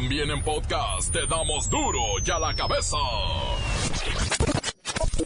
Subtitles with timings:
[0.00, 2.96] También en podcast te damos duro y a la cabeza.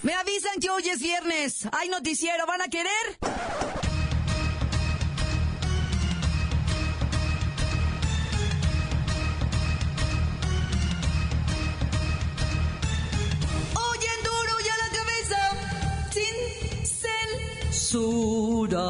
[0.00, 1.68] Me avisan que hoy es viernes.
[1.72, 2.88] Hay noticiero, ¿van a querer?
[13.74, 15.50] Oyen duro y la cabeza.
[16.14, 16.34] Sin
[17.68, 18.88] censura.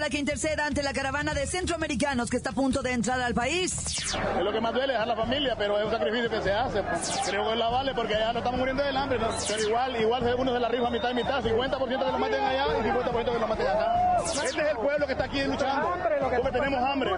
[0.00, 3.34] Para que interceda ante la caravana de centroamericanos que está a punto de entrar al
[3.34, 3.74] país.
[3.98, 6.82] Es lo que más duele, dejar la familia, pero es un sacrificio que se hace.
[6.82, 7.20] pues.
[7.26, 9.28] Creo que la vale porque allá no estamos muriendo del hambre, ¿no?
[9.46, 12.64] Pero igual, igual uno se la rifa mitad y mitad, 50% que lo maten allá
[12.78, 14.16] y 50% que lo maten acá.
[14.24, 15.90] Este es el pueblo que está aquí luchando,
[16.32, 17.10] porque tenemos hambre.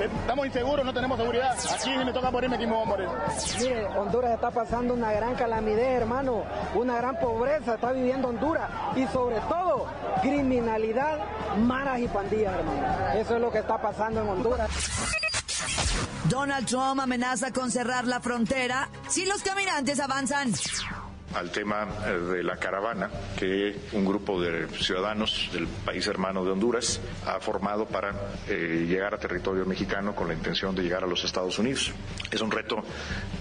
[0.00, 1.52] Estamos inseguros, no tenemos seguridad.
[1.52, 3.08] Aquí si me toca morirme, aquí me voy a morir.
[3.58, 9.06] Mire, Honduras está pasando una gran calamidad, hermano, una gran pobreza está viviendo Honduras y
[9.06, 9.86] sobre todo
[10.20, 11.18] criminalidad,
[11.58, 13.12] maras y pandillas, hermano.
[13.14, 14.70] Eso es lo que está pasando en Honduras.
[16.28, 20.52] Donald Trump amenaza con cerrar la frontera si los caminantes avanzan.
[21.36, 26.52] Al tema eh, de la caravana que un grupo de ciudadanos del país hermano de
[26.52, 28.14] Honduras ha formado para
[28.48, 31.92] eh, llegar a territorio mexicano con la intención de llegar a los Estados Unidos.
[32.30, 32.82] Es un reto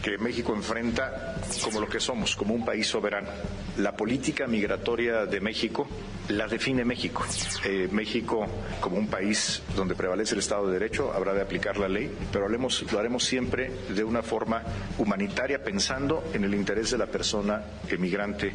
[0.03, 3.29] que México enfrenta como lo que somos, como un país soberano.
[3.77, 5.87] La política migratoria de México
[6.29, 7.23] la define México.
[7.65, 8.47] Eh, México,
[8.81, 12.45] como un país donde prevalece el Estado de Derecho, habrá de aplicar la ley, pero
[12.45, 14.63] lo haremos, lo haremos siempre de una forma
[14.97, 17.63] humanitaria, pensando en el interés de la persona
[17.93, 18.53] emigrante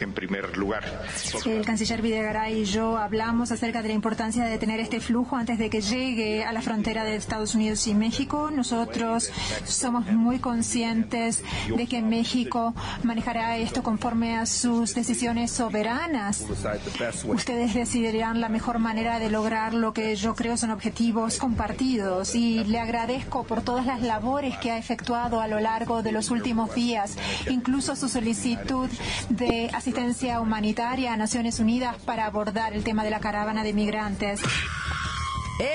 [0.00, 0.84] en primer lugar.
[1.46, 5.58] El canciller Videgaray y yo hablamos acerca de la importancia de detener este flujo antes
[5.58, 8.50] de que llegue a la frontera de Estados Unidos y México.
[8.50, 9.30] Nosotros
[9.64, 11.42] somos muy conscientes
[11.74, 16.44] de que México manejará esto conforme a sus decisiones soberanas.
[17.24, 22.64] Ustedes decidirán la mejor manera de lograr lo que yo creo son objetivos compartidos y
[22.64, 26.74] le agradezco por todas las labores que ha efectuado a lo largo de los últimos
[26.74, 27.16] días,
[27.48, 28.71] incluso su solicitud
[29.28, 34.40] de asistencia humanitaria a Naciones Unidas para abordar el tema de la caravana de migrantes.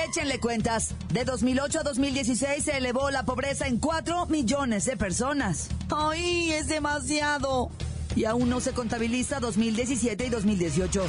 [0.05, 0.93] Échenle cuentas.
[1.13, 5.69] De 2008 a 2016 se elevó la pobreza en 4 millones de personas.
[5.95, 7.71] ¡Ay, es demasiado!
[8.15, 11.05] Y aún no se contabiliza 2017 y 2018.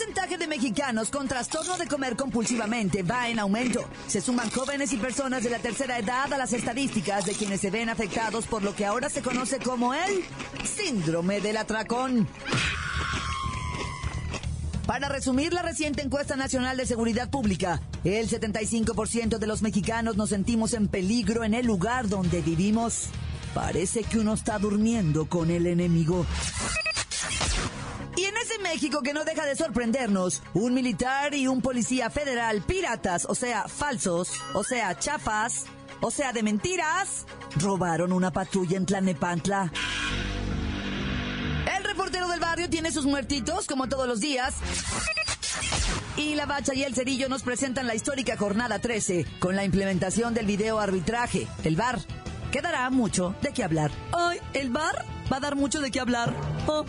[0.00, 3.84] Porcentaje de mexicanos con trastorno de comer compulsivamente va en aumento.
[4.06, 7.70] Se suman jóvenes y personas de la tercera edad a las estadísticas de quienes se
[7.70, 10.24] ven afectados por lo que ahora se conoce como el
[10.64, 12.26] síndrome del atracón.
[14.86, 20.30] Para resumir la reciente encuesta nacional de seguridad pública, el 75% de los mexicanos nos
[20.30, 23.08] sentimos en peligro en el lugar donde vivimos.
[23.52, 26.24] Parece que uno está durmiendo con el enemigo.
[28.72, 33.66] México que no deja de sorprendernos, un militar y un policía federal piratas, o sea,
[33.66, 35.64] falsos, o sea, chafas,
[36.00, 37.26] o sea, de mentiras,
[37.56, 39.72] robaron una patrulla en Tlanepantla.
[41.76, 44.54] El reportero del barrio tiene sus muertitos, como todos los días.
[46.16, 50.32] Y la Bacha y el Cerillo nos presentan la histórica jornada 13, con la implementación
[50.32, 51.98] del video arbitraje, el VAR.
[52.52, 53.90] Quedará mucho de qué hablar.
[54.12, 56.32] Ay, el VAR va a dar mucho de qué hablar.
[56.68, 56.84] Oh.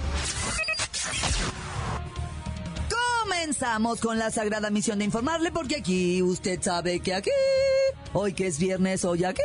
[3.41, 7.31] Comenzamos con la sagrada misión de informarle porque aquí usted sabe que aquí,
[8.13, 9.41] hoy que es viernes, hoy aquí,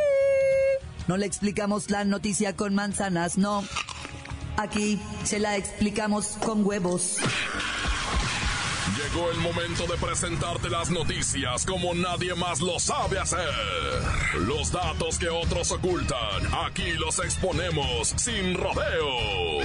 [1.08, 3.64] no le explicamos la noticia con manzanas, no.
[4.58, 7.16] Aquí se la explicamos con huevos.
[8.98, 13.48] Llegó el momento de presentarte las noticias como nadie más lo sabe hacer.
[14.40, 19.64] Los datos que otros ocultan, aquí los exponemos sin rodeos.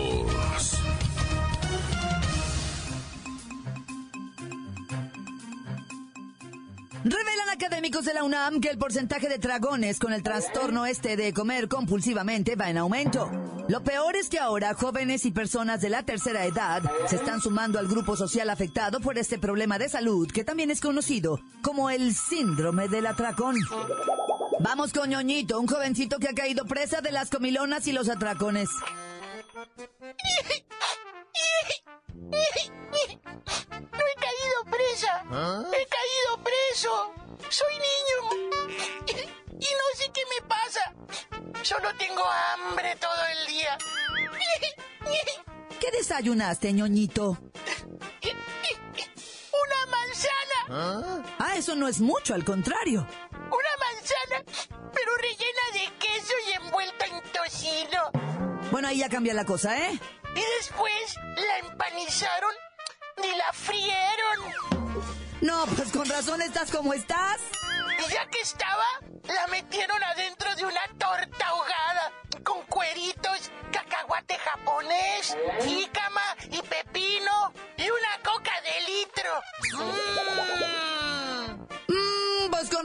[7.61, 11.67] Académicos de la UNAM que el porcentaje de dragones con el trastorno este de comer
[11.67, 13.29] compulsivamente va en aumento.
[13.67, 17.77] Lo peor es que ahora jóvenes y personas de la tercera edad se están sumando
[17.77, 22.15] al grupo social afectado por este problema de salud que también es conocido como el
[22.15, 23.57] síndrome del atracón.
[24.59, 28.69] Vamos con ñoñito, un jovencito que ha caído presa de las comilonas y los atracones.
[29.53, 29.61] No
[34.07, 35.23] he caído presa.
[35.69, 37.20] He caído preso.
[37.51, 38.17] Soy niño.
[39.59, 40.93] Y no sé qué me pasa.
[41.63, 43.77] Solo tengo hambre todo el día.
[45.79, 47.37] ¿Qué desayunaste, ñoñito?
[49.63, 50.59] Una manzana.
[50.69, 51.55] Ah, ¿Ah?
[51.57, 53.05] eso no es mucho, al contrario.
[53.31, 54.43] Una manzana,
[54.93, 58.11] pero rellena de queso y envuelta en tocino.
[58.71, 59.99] Bueno, ahí ya cambia la cosa, ¿eh?
[60.35, 62.53] Y después la empanizaron
[63.21, 64.80] y la frieron.
[65.41, 67.41] No, pues con razón estás como estás.
[68.07, 68.85] Y ya que estaba,
[69.23, 72.11] la metieron adentro de una torta ahogada
[72.43, 79.41] con cueritos, cacahuate japonés, jícama y pepino y una coca de litro.
[79.77, 79.81] Mm.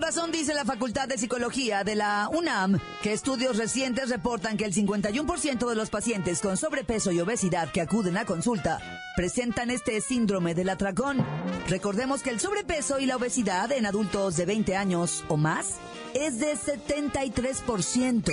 [0.07, 4.73] Razón dice la Facultad de Psicología de la UNAM que estudios recientes reportan que el
[4.73, 8.79] 51% de los pacientes con sobrepeso y obesidad que acuden a consulta
[9.17, 11.27] presentan este síndrome del atracón.
[11.67, 15.75] Recordemos que el sobrepeso y la obesidad en adultos de 20 años o más
[16.15, 18.31] es de 73%.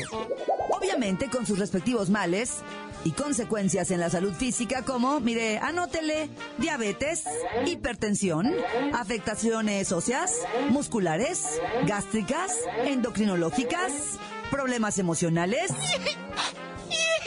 [0.70, 2.58] Obviamente con sus respectivos males
[3.04, 7.24] y consecuencias en la salud física como, mire, anótele, diabetes,
[7.66, 8.54] hipertensión,
[8.94, 10.34] afectaciones óseas,
[10.70, 12.52] musculares, gástricas,
[12.86, 13.92] endocrinológicas,
[14.50, 15.72] problemas emocionales.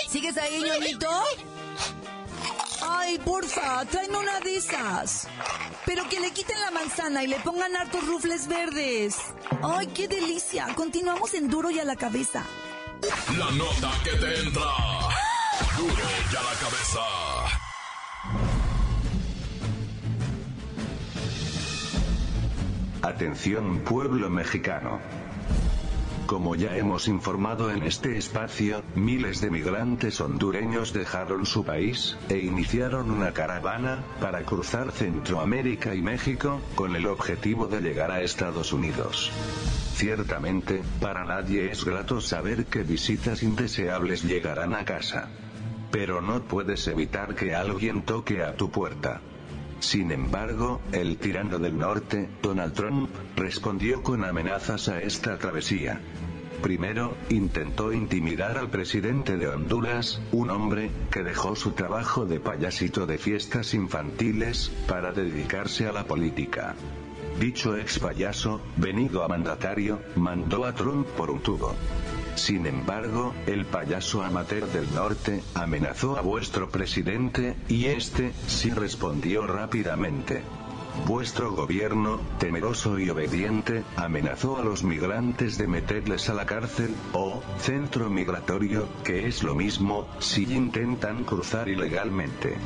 [0.08, 1.10] ¿Sigues ahí, ñoñito?
[2.82, 5.28] Ay, porfa, tráeme una de esas.
[5.84, 9.16] Pero que le quiten la manzana y le pongan hartos rufles verdes.
[9.62, 10.68] Ay, qué delicia.
[10.74, 12.44] Continuamos en duro y a la cabeza.
[13.36, 14.95] La nota que te entra.
[23.02, 25.00] Atención pueblo mexicano.
[26.26, 32.38] Como ya hemos informado en este espacio, miles de migrantes hondureños dejaron su país, e
[32.38, 38.72] iniciaron una caravana, para cruzar Centroamérica y México, con el objetivo de llegar a Estados
[38.72, 39.30] Unidos.
[39.94, 45.28] Ciertamente, para nadie es grato saber que visitas indeseables llegarán a casa.
[45.90, 49.20] Pero no puedes evitar que alguien toque a tu puerta.
[49.80, 56.00] Sin embargo, el tirano del norte, Donald Trump, respondió con amenazas a esta travesía.
[56.62, 63.06] Primero, intentó intimidar al presidente de Honduras, un hombre que dejó su trabajo de payasito
[63.06, 66.74] de fiestas infantiles, para dedicarse a la política.
[67.38, 71.74] Dicho ex payaso, venido a mandatario, mandó a Trump por un tubo.
[72.36, 79.46] Sin embargo, el payaso amateur del norte amenazó a vuestro presidente, y este sí respondió
[79.46, 80.42] rápidamente.
[81.04, 87.42] Vuestro gobierno, temeroso y obediente, amenazó a los migrantes de meterles a la cárcel, o
[87.58, 92.56] centro migratorio, que es lo mismo, si intentan cruzar ilegalmente.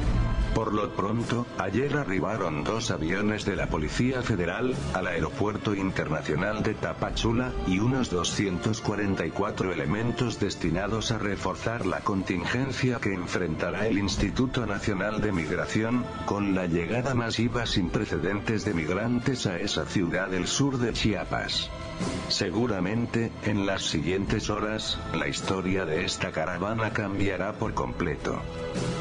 [0.55, 6.75] Por lo pronto, ayer arribaron dos aviones de la Policía Federal, al Aeropuerto Internacional de
[6.75, 15.21] Tapachula, y unos 244 elementos destinados a reforzar la contingencia que enfrentará el Instituto Nacional
[15.21, 20.77] de Migración, con la llegada masiva sin precedentes de migrantes a esa ciudad del sur
[20.77, 21.71] de Chiapas.
[22.29, 28.43] Seguramente, en las siguientes horas, la historia de esta caravana cambiará por completo.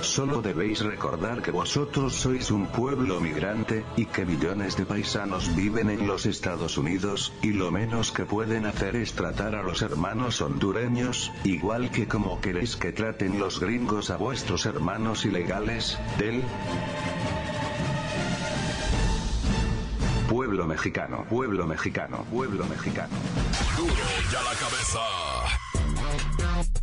[0.01, 5.89] Solo debéis recordar que vosotros sois un pueblo migrante, y que millones de paisanos viven
[5.89, 10.41] en los Estados Unidos, y lo menos que pueden hacer es tratar a los hermanos
[10.41, 16.41] hondureños, igual que como queréis que traten los gringos a vuestros hermanos ilegales, del
[20.59, 23.15] Pueblo mexicano, pueblo mexicano, pueblo mexicano.
[23.77, 24.99] Duro y a la cabeza.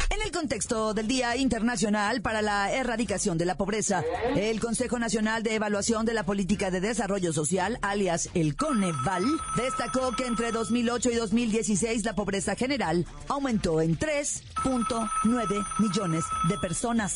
[0.09, 4.03] En el contexto del Día Internacional para la Erradicación de la Pobreza,
[4.35, 9.25] el Consejo Nacional de Evaluación de la Política de Desarrollo Social, alias el Coneval,
[9.57, 17.15] destacó que entre 2008 y 2016 la pobreza general aumentó en 3.9 millones de personas.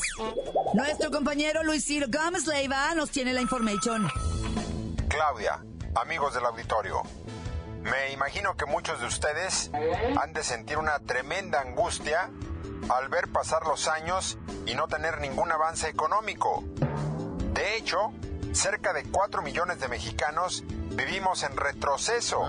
[0.75, 4.11] Nuestro compañero Luis Ciro Gómez Leiva nos tiene la información.
[5.09, 7.03] Claudia, amigos del auditorio,
[7.83, 9.71] me imagino que muchos de ustedes
[10.21, 12.31] han de sentir una tremenda angustia
[12.91, 16.63] al ver pasar los años y no tener ningún avance económico.
[17.55, 18.13] De hecho,
[18.53, 22.45] cerca de 4 millones de mexicanos vivimos en retroceso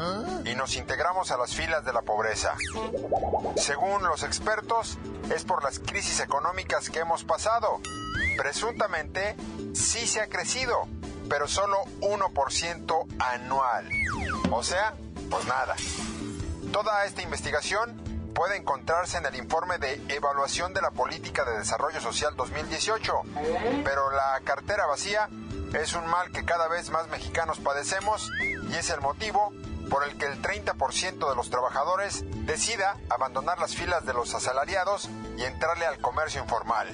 [0.46, 2.56] y nos integramos a las filas de la pobreza.
[3.56, 4.98] Según los expertos,
[5.34, 7.80] es por las crisis económicas que hemos pasado.
[8.38, 9.36] Presuntamente,
[9.74, 10.88] sí se ha crecido,
[11.32, 13.90] pero solo 1% anual.
[14.52, 14.94] O sea,
[15.30, 15.76] pues nada.
[16.74, 17.96] Toda esta investigación
[18.36, 23.14] puede encontrarse en el informe de Evaluación de la Política de Desarrollo Social 2018,
[23.86, 25.30] pero la cartera vacía
[25.74, 28.30] es un mal que cada vez más mexicanos padecemos
[28.70, 29.54] y es el motivo
[29.90, 35.10] por el que el 30% de los trabajadores decida abandonar las filas de los asalariados
[35.38, 36.90] y entrarle al comercio informal.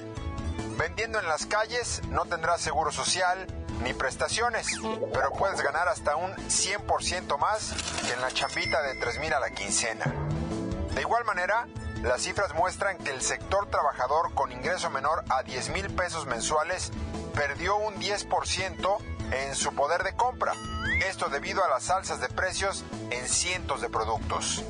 [0.76, 3.48] Vendiendo en las calles no tendrás seguro social
[3.82, 4.66] ni prestaciones,
[5.12, 7.74] pero puedes ganar hasta un 100% más
[8.06, 10.04] que en la chambita de 3.000 a la quincena.
[10.94, 11.66] De igual manera,
[12.02, 16.92] las cifras muestran que el sector trabajador con ingreso menor a 10 mil pesos mensuales
[17.34, 18.98] perdió un 10%
[19.32, 20.52] en su poder de compra.
[21.06, 24.64] Esto debido a las alzas de precios en cientos de productos.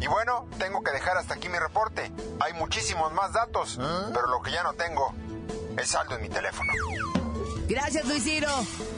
[0.00, 2.12] Y bueno, tengo que dejar hasta aquí mi reporte.
[2.40, 3.78] Hay muchísimos más datos,
[4.14, 5.12] pero lo que ya no tengo
[5.76, 6.72] es saldo en mi teléfono.
[7.68, 8.48] Gracias, Luis Ciro.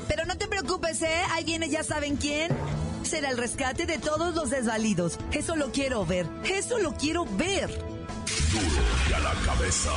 [0.08, 1.22] Pero no te preocupes, ¿eh?
[1.32, 2.56] Ahí viene, ya saben quién.
[3.02, 5.18] Será el rescate de todos los desvalidos.
[5.32, 6.26] Eso lo quiero ver.
[6.44, 7.68] Eso lo quiero ver.
[7.68, 9.90] Duro y a la cabeza.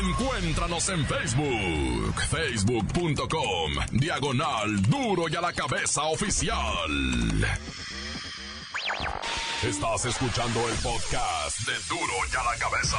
[0.00, 6.56] Encuéntranos en Facebook, facebook.com, diagonal Duro y a la cabeza oficial.
[9.62, 12.98] Estás escuchando el podcast de Duro y a la cabeza.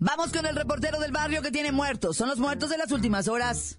[0.00, 2.16] Vamos con el reportero del barrio que tiene muertos.
[2.16, 3.78] Son los muertos de las últimas horas.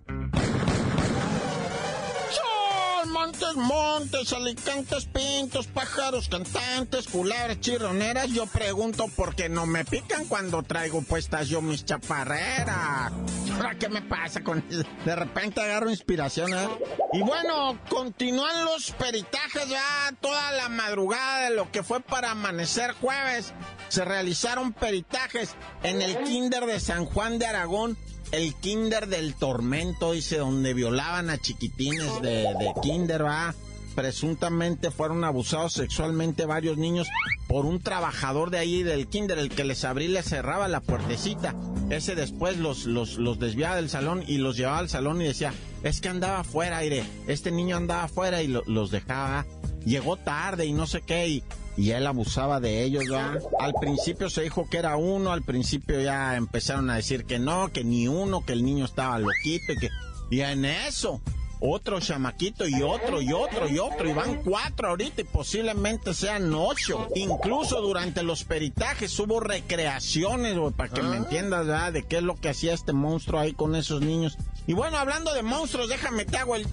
[3.08, 8.30] Montes, montes, alicantes, pintos, pájaros, cantantes, culebras, chirroneras.
[8.30, 13.12] Yo pregunto por qué no me pican cuando traigo puestas yo mis chaparreras.
[13.56, 14.84] ¿Ahora qué me pasa con eso?
[15.06, 16.68] De repente agarro inspiración, ¿eh?
[17.14, 22.94] Y bueno, continúan los peritajes ya toda la madrugada de lo que fue para amanecer
[22.94, 23.54] jueves.
[23.90, 27.98] Se realizaron peritajes en el Kinder de San Juan de Aragón
[28.32, 33.56] el kinder del tormento, dice, donde violaban a chiquitines de, de kinder, va.
[33.96, 37.08] Presuntamente fueron abusados sexualmente varios niños
[37.48, 40.80] por un trabajador de ahí del kinder, el que les abría y les cerraba la
[40.80, 41.56] puertecita.
[41.90, 45.52] Ese después los, los, los desviaba del salón y los llevaba al salón y decía,
[45.84, 49.46] es que andaba afuera, aire, este niño andaba afuera y lo- los dejaba.
[49.86, 51.44] Llegó tarde y no sé qué, y,
[51.80, 53.38] y él abusaba de ellos, ¿va?
[53.58, 57.72] Al principio se dijo que era uno, al principio ya empezaron a decir que no,
[57.72, 59.90] que ni uno, que el niño estaba loquito y que...
[60.30, 61.22] Y en eso,
[61.62, 66.54] otro chamaquito y otro y otro y otro, y van cuatro ahorita y posiblemente sean
[66.54, 67.08] ocho.
[67.16, 71.94] Incluso durante los peritajes hubo recreaciones, para que me entiendas, ¿verdad?
[71.94, 74.38] De qué es lo que hacía este monstruo ahí con esos niños.
[74.68, 76.68] Y bueno, hablando de monstruos, déjame te hago el...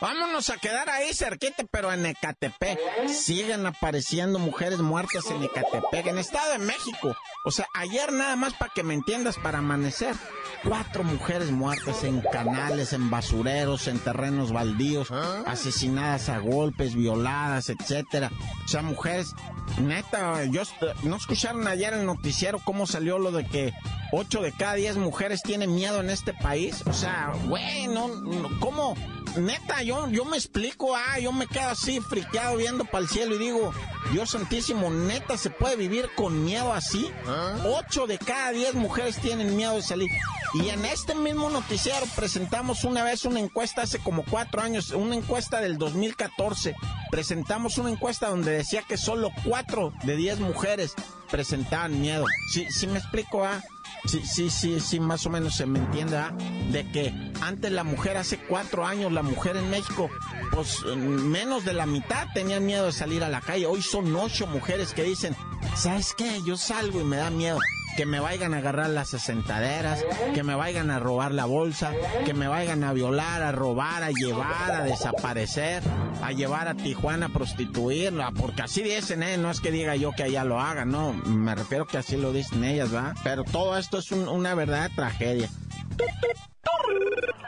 [0.00, 2.78] Vámonos a quedar ahí cerquita, pero en Ecatepec.
[3.06, 7.14] Siguen apareciendo mujeres muertas en Ecatepec, en Estado de México.
[7.44, 10.14] O sea, ayer nada más para que me entiendas, para amanecer.
[10.66, 15.10] Cuatro mujeres muertas en canales, en basureros, en terrenos baldíos,
[15.46, 18.30] asesinadas a golpes, violadas, etcétera.
[18.64, 19.34] O sea, mujeres,
[19.78, 20.62] neta, yo,
[21.02, 23.72] ¿no escucharon ayer el noticiero cómo salió lo de que
[24.12, 26.82] ocho de cada diez mujeres tienen miedo en este país?
[26.86, 28.94] O sea, güey, no, no, ¿cómo?
[29.36, 33.36] Neta, yo, yo me explico, ah, yo me quedo así friqueado viendo para el cielo
[33.36, 33.72] y digo,
[34.12, 37.10] Dios santísimo, neta, ¿se puede vivir con miedo así?
[37.64, 40.10] Ocho de cada diez mujeres tienen miedo de salir.
[40.52, 45.14] Y en este mismo noticiero presentamos una vez una encuesta hace como cuatro años, una
[45.14, 46.74] encuesta del 2014.
[47.10, 50.94] Presentamos una encuesta donde decía que solo cuatro de diez mujeres
[51.30, 52.26] presentaban miedo.
[52.52, 53.62] Sí, sí me explico, ah.
[54.06, 56.32] Sí, sí, sí, sí, más o menos se me entiende, ¿ah?
[56.70, 60.10] De que antes la mujer, hace cuatro años, la mujer en México,
[60.52, 63.66] pues menos de la mitad tenían miedo de salir a la calle.
[63.66, 65.36] Hoy son ocho mujeres que dicen,
[65.76, 66.40] ¿sabes qué?
[66.44, 67.58] Yo salgo y me da miedo.
[68.00, 70.02] Que me vayan a agarrar las sesentaderas,
[70.32, 71.92] que me vayan a robar la bolsa,
[72.24, 75.82] que me vayan a violar, a robar, a llevar, a desaparecer,
[76.22, 79.36] a llevar a Tijuana a prostituirla, porque así dicen, ¿eh?
[79.36, 82.32] No es que diga yo que allá lo hagan, no, me refiero que así lo
[82.32, 83.12] dicen ellas, ¿va?
[83.22, 85.50] Pero todo esto es un- una verdadera tragedia.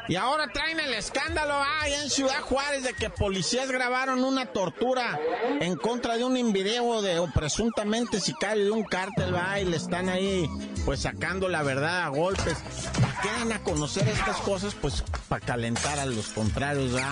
[0.08, 5.18] Y ahora traen el escándalo ahí en Ciudad Juárez de que policías grabaron una tortura
[5.60, 9.76] en contra de un invideo de o presuntamente sicario de un cártel, va, y le
[9.76, 10.48] están ahí
[10.84, 12.56] pues sacando la verdad a golpes.
[13.00, 14.74] ¿Para qué dan a conocer estas cosas?
[14.74, 17.08] Pues para calentar a los contrarios, va.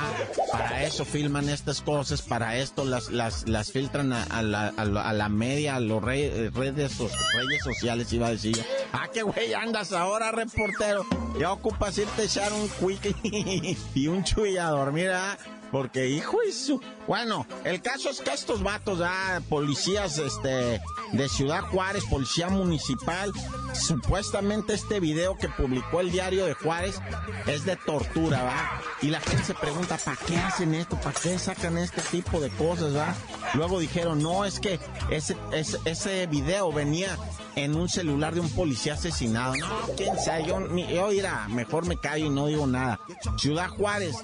[0.51, 5.13] Para eso filman estas cosas, para esto las, las, las filtran a, a la, a
[5.13, 8.63] la- media, a los re- redes, so- redes sociales, iba a decir.
[8.93, 11.07] Ah, qué güey andas ahora, reportero.
[11.39, 13.17] Ya ocupas irte a echar un quick
[13.95, 15.39] y un chuy a ¿ah?
[15.71, 16.81] Porque, hijo de su...
[17.07, 20.81] Bueno, el caso es que estos vatos, ah, policías, este,
[21.13, 23.33] de Ciudad Juárez, policía municipal,
[23.75, 27.01] supuestamente este video que publicó el diario de Juárez
[27.47, 28.83] es de tortura, ¿va?
[29.03, 30.97] Y la gente se pregunta, ¿para qué hacen esto?
[30.97, 33.15] ¿Para qué sacan este tipo de cosas, va?
[33.55, 34.79] Luego dijeron, no, es que
[35.11, 35.37] ese,
[35.85, 37.17] ese, video venía
[37.57, 39.57] en un celular de un policía asesinado.
[39.57, 43.01] No, quién sabe, yo, yo irá, mejor me callo y no digo nada.
[43.37, 44.17] Ciudad Juárez,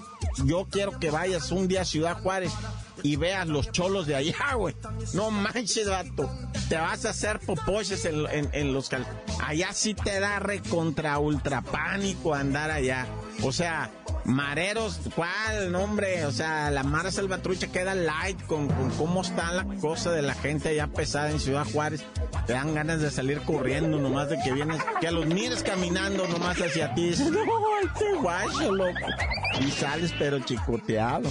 [0.44, 2.52] yo quiero que vayas un día a Ciudad Juárez
[3.02, 4.74] y veas los cholos de allá, güey.
[5.14, 6.30] No manches, vato.
[6.68, 9.06] Te vas a hacer popoches en, en, los cal...
[9.42, 13.06] Allá sí te da recontra ultra pánico andar allá.
[13.42, 13.90] O sea,
[14.26, 16.26] mareros, ¿cuál nombre?
[16.26, 20.70] O sea, la Mara Salvatrucha queda light con, cómo está la cosa de la gente
[20.70, 22.04] allá pesada en Ciudad Juárez.
[22.46, 26.60] Te dan ganas de salir corriendo nomás de que vienes, que los mires caminando nomás
[26.60, 27.40] hacia ti dices, no,
[27.82, 29.06] este guacho, loco.
[29.60, 31.30] Y sales pero chicoteado.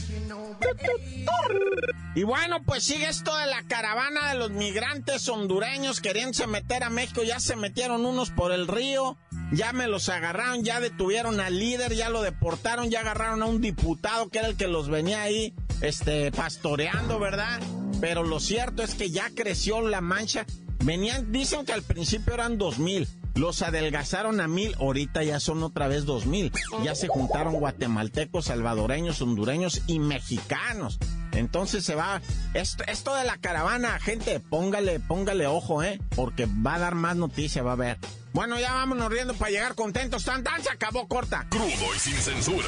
[2.15, 6.89] Y bueno, pues sigue esto de la caravana de los migrantes hondureños queriéndose meter a
[6.89, 7.23] México.
[7.23, 9.17] Ya se metieron unos por el río,
[9.51, 13.61] ya me los agarraron, ya detuvieron al líder, ya lo deportaron, ya agarraron a un
[13.61, 17.59] diputado que era el que los venía ahí, este, pastoreando, ¿verdad?
[18.01, 20.45] Pero lo cierto es que ya creció la mancha.
[20.83, 25.61] Venían, dicen que al principio eran dos mil los adelgazaron a mil, ahorita ya son
[25.61, 26.51] otra vez dos mil.
[26.83, 30.99] Ya se juntaron guatemaltecos, salvadoreños, hondureños y mexicanos.
[31.33, 32.21] Entonces se va.
[32.53, 35.99] Esto, esto de la caravana, gente, póngale, póngale ojo, ¿eh?
[36.15, 37.97] Porque va a dar más noticia, va a ver.
[38.35, 40.25] Bueno, ya vámonos riendo para llegar contentos.
[40.25, 41.47] Tan, tan, se acabó corta.
[41.47, 42.67] Crudo y sin censura.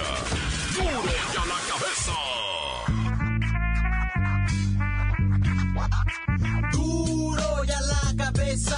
[0.74, 2.14] Duro ya la cabeza.
[6.72, 8.78] Duro ya la cabeza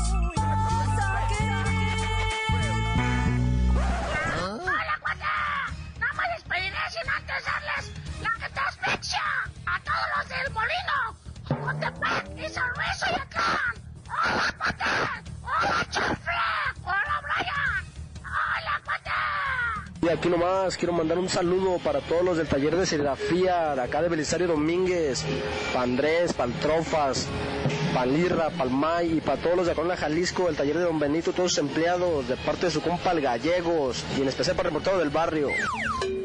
[10.41, 10.49] Y
[20.09, 24.01] aquí nomás quiero mandar un saludo para todos los del taller de serigrafía de acá
[24.01, 25.23] de Belisario Domínguez,
[25.71, 27.27] para Andrés, para Trofas,
[27.93, 30.99] para Lirra, para May y para todos los de en Jalisco, el taller de Don
[30.99, 34.69] Benito, todos los empleados de parte de su compa el Gallegos y en especial para
[34.69, 35.49] el reportero del barrio.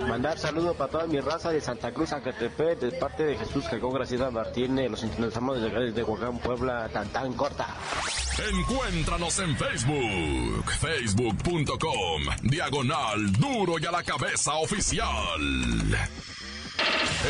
[0.08, 3.92] Mandar saludo para toda mi raza de Santa Cruz, Zacatepec, de parte de Jesús Calcón
[3.92, 7.66] Graciela Martínez, los de desde Huacán, Puebla, tan tan corta.
[8.38, 15.40] Encuéntranos en Facebook, facebook.com, diagonal duro y a la cabeza oficial.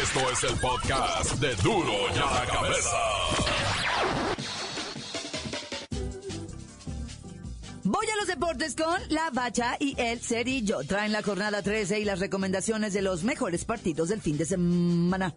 [0.02, 2.96] Esto es el podcast de duro y a la cabeza.
[7.84, 10.80] Voy a los deportes con La Bacha y El Cerillo.
[10.88, 15.36] Traen la jornada 13 y las recomendaciones de los mejores partidos del fin de semana.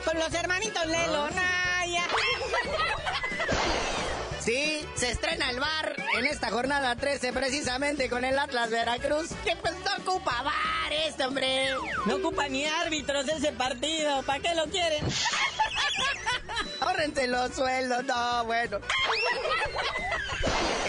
[0.00, 2.04] Con los hermanitos Lelo, Naya.
[4.40, 9.30] Sí, se estrena el bar en esta jornada 13 precisamente con el Atlas Veracruz.
[9.44, 11.70] Que pues no ocupa bar este, hombre.
[12.06, 14.22] No ocupa ni árbitros ese partido.
[14.22, 15.02] ¿Para qué lo quieren?
[16.80, 18.04] Ahórrense los sueldos.
[18.04, 18.80] No, bueno.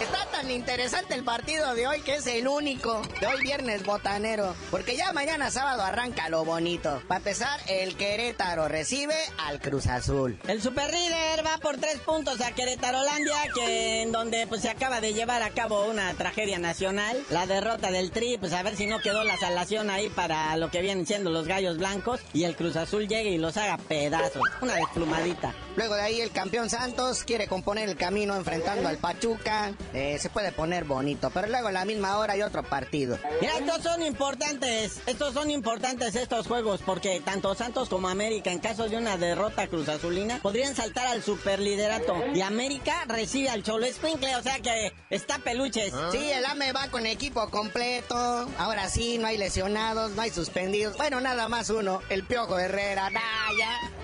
[0.01, 4.55] Está tan interesante el partido de hoy que es el único de hoy viernes botanero.
[4.69, 7.01] Porque ya mañana sábado arranca lo bonito.
[7.07, 10.37] Para empezar, el Querétaro recibe al Cruz Azul.
[10.47, 15.01] El super líder va por tres puntos a Querétarolandia, que en donde pues se acaba
[15.01, 17.23] de llevar a cabo una tragedia nacional.
[17.29, 20.69] La derrota del Tri, pues a ver si no quedó la salación ahí para lo
[20.69, 22.19] que vienen siendo los gallos blancos.
[22.33, 24.43] Y el Cruz Azul llegue y los haga pedazos.
[24.61, 25.53] Una desplumadita.
[25.75, 29.44] Luego de ahí el campeón Santos quiere componer el camino enfrentando al Pachuca.
[29.93, 33.19] Eh, se puede poner bonito, pero luego a la misma hora hay otro partido.
[33.41, 38.59] Mira, estos son importantes, estos son importantes estos juegos, porque tanto Santos como América, en
[38.59, 42.15] caso de una derrota Cruz Azulina, podrían saltar al superliderato.
[42.33, 45.93] Y América recibe al Cholo Escuincle, o sea que está peluches.
[45.93, 46.09] Ah.
[46.11, 48.49] Sí, el AME va con equipo completo.
[48.57, 50.97] Ahora sí, no hay lesionados, no hay suspendidos.
[50.97, 53.11] Bueno, nada más uno, el Piojo Herrera.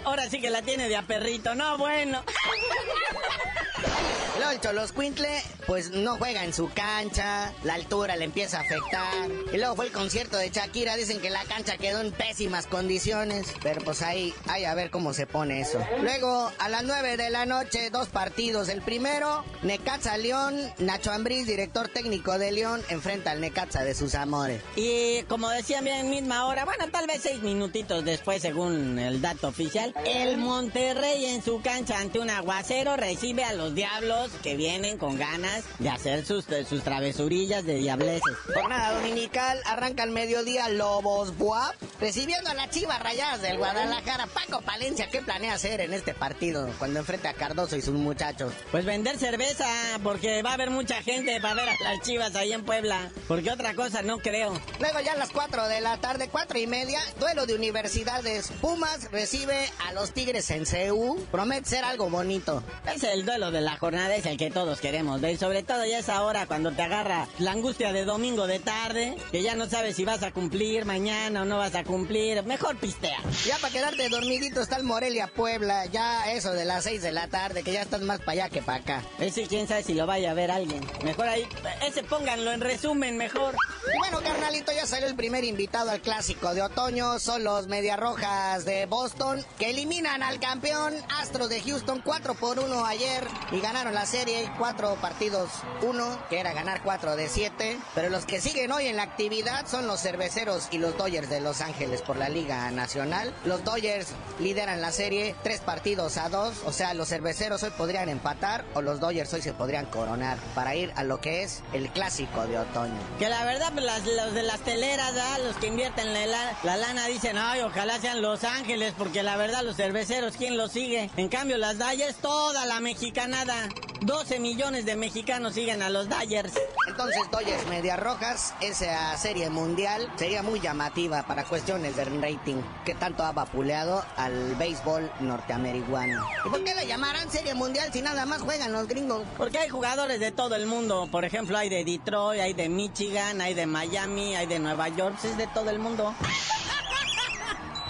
[0.04, 2.24] Ahora sí que la tiene de a perrito, no, bueno.
[4.52, 9.30] El Cholos Quintle, pues no juega en su cancha, la altura le empieza a afectar.
[9.54, 13.48] Y luego fue el concierto de Shakira, dicen que la cancha quedó en pésimas condiciones.
[13.64, 15.80] Pero pues ahí, ahí a ver cómo se pone eso.
[16.02, 18.68] Luego, a las 9 de la noche, dos partidos.
[18.68, 24.16] El primero, Necaxa León, Nacho Ambriz, director técnico de León, enfrenta al Necaxa de sus
[24.16, 24.62] amores.
[24.76, 29.48] Y como decían bien, misma hora, bueno, tal vez seis minutitos después, según el dato
[29.48, 34.98] oficial, el Monterrey en su cancha ante un aguacero recibe a los Diablos que vienen
[34.98, 38.36] con ganas de hacer sus, sus travesurillas de diableses.
[38.54, 44.28] Jornada dominical, arranca al mediodía Lobos Buap, recibiendo a las Chivas Rayadas del Guadalajara.
[44.28, 48.54] Paco Palencia, ¿qué planea hacer en este partido cuando enfrente a Cardoso y sus muchachos?
[48.72, 49.68] Pues vender cerveza,
[50.04, 53.52] porque va a haber mucha gente para ver a las Chivas ahí en Puebla, porque
[53.52, 54.54] otra cosa no creo.
[54.80, 58.52] Luego ya a las 4 de la tarde, cuatro y media, duelo de universidades.
[58.62, 61.26] Pumas recibe a los Tigres en CEU.
[61.32, 62.64] Promete ser algo bonito.
[62.94, 65.38] Es el duelo de la jornada, es el que todos queremos ver.
[65.38, 69.44] Sobre todo ya es ahora cuando te agarra la angustia de domingo de tarde, que
[69.44, 72.44] ya no sabes si vas a cumplir mañana o no vas a cumplir.
[72.44, 73.20] Mejor pistea.
[73.46, 75.86] Ya para quedarte dormidito está el Morelia Puebla.
[75.88, 78.62] Ya eso de las 6 de la tarde, que ya estás más para allá que
[78.62, 79.04] para acá.
[79.20, 80.82] Ese quién sabe si lo vaya a ver alguien.
[81.04, 81.46] Mejor ahí,
[81.86, 83.56] ese pónganlo en resumen mejor.
[83.98, 87.18] Bueno, carnalito, ya salió el primer invitado al clásico de otoño.
[87.18, 92.60] Son los Media Rojas de Boston, que eliminan al campeón Astros de Houston 4 por
[92.60, 95.50] 1 ayer y ganaron la serie 4 partidos
[95.82, 97.80] 1, que era ganar 4 de 7.
[97.96, 101.42] Pero los que siguen hoy en la actividad son los cerveceros y los Dodgers de
[101.42, 103.34] Los Ángeles por la Liga Nacional.
[103.46, 108.10] Los Dodgers lideran la serie 3 partidos a 2, o sea, los cerveceros hoy podrían
[108.10, 111.90] empatar o los Dodgers hoy se podrían coronar para ir a lo que es el
[111.90, 113.00] clásico de otoño.
[113.18, 115.40] Que la verdad, las, los de las teleras, ¿verdad?
[115.46, 119.64] los que invierten la, la, lana, dicen, ay, ojalá sean Los Ángeles, porque la verdad,
[119.64, 121.10] los cerveceros, ¿quién los sigue?
[121.18, 123.70] En cambio, las Dodgers, toda la mexicanada.
[124.02, 126.54] 12 millones de mexicanos siguen a los Dodgers.
[126.88, 132.96] Entonces, Dodgers Medias Rojas, esa serie mundial sería muy llamativa para cuestiones de rating que
[132.96, 136.26] tanto ha vapuleado al béisbol norteamericano.
[136.46, 139.22] ¿Y por qué le llamarán serie mundial si nada más juegan los gringos?
[139.38, 141.08] Porque hay jugadores de todo el mundo.
[141.12, 145.18] Por ejemplo, hay de Detroit, hay de Michigan, hay de Miami, hay de Nueva York.
[145.24, 146.14] Es de todo el mundo.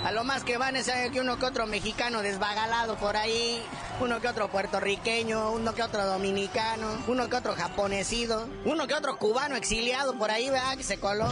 [0.03, 3.61] A lo más que van es que uno que otro mexicano desvagalado por ahí,
[3.99, 9.19] uno que otro puertorriqueño, uno que otro dominicano, uno que otro japonesido, uno que otro
[9.19, 10.75] cubano exiliado por ahí, ¿verdad?
[10.75, 11.29] Que se coló.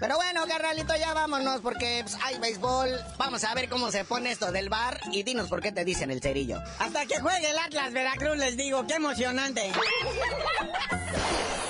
[0.00, 2.90] Pero bueno, carnalito, ya vámonos porque pues, hay béisbol.
[3.16, 6.10] Vamos a ver cómo se pone esto del bar y dinos por qué te dicen
[6.10, 6.62] el cerillo.
[6.78, 9.72] Hasta que juegue el Atlas Veracruz, les digo, qué emocionante.